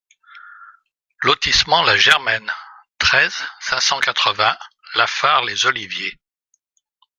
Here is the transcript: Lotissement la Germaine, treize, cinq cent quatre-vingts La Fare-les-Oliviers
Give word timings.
Lotissement 1.21 1.83
la 1.83 1.95
Germaine, 1.95 2.51
treize, 2.97 3.37
cinq 3.59 3.81
cent 3.81 3.99
quatre-vingts 3.99 4.57
La 4.95 5.05
Fare-les-Oliviers 5.05 6.17